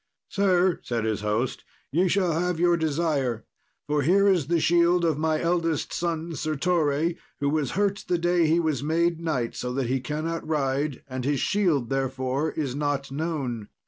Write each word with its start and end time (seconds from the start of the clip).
"Sir," 0.29 0.79
said 0.81 1.05
his 1.05 1.21
host, 1.21 1.63
"ye 1.91 2.07
shall 2.07 2.31
have 2.33 2.59
your 2.59 2.75
desire, 2.75 3.45
for 3.85 4.01
here 4.01 4.27
is 4.27 4.47
the 4.47 4.59
shield 4.59 5.05
of 5.05 5.19
my 5.19 5.39
eldest 5.39 5.93
son, 5.93 6.33
Sir 6.33 6.55
Torre, 6.55 7.11
who 7.39 7.49
was 7.49 7.71
hurt 7.77 8.05
the 8.07 8.17
day 8.17 8.47
he 8.47 8.59
was 8.59 8.81
made 8.81 9.19
knight, 9.21 9.55
so 9.55 9.71
that 9.73 9.85
he 9.89 9.99
cannot 9.99 10.47
ride; 10.47 11.03
and 11.07 11.23
his 11.23 11.39
shield, 11.39 11.91
therefore, 11.91 12.49
is 12.53 12.73
not 12.73 13.11
known. 13.11 13.67